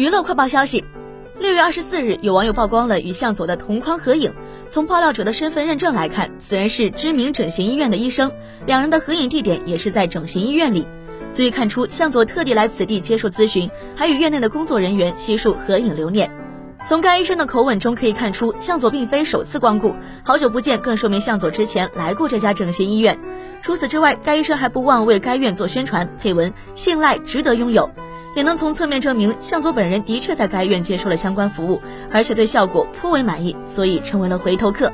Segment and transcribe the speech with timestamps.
[0.00, 0.82] 娱乐快报消息，
[1.38, 4.32] 六月二十四日，有网友曝光了与向佐的同框合影。
[4.70, 8.32] 从爆料者的身份认证来看，此人是知名整形医院的医生，
[8.64, 10.86] 两人的合影地点也是在整形医院里。
[11.30, 16.30] 足以看出，向佐特地来此地接受咨询，还与院内的工作人员悉数合影留念。
[16.86, 19.94] 从该医生的口吻中可以看出，向佐并非首次光顾，
[20.24, 23.18] 好久不见更说明向佐之前来过这家整形医院。
[23.60, 27.90] 除此之外，该医生还不忘为该院做宣传，配文“信赖，值得拥有”。
[28.34, 31.80] 也能从侧面证明向佐本人的确在该院接受了相关服务，
[32.10, 34.92] 而且对效果颇为满意，所以成为了回头客。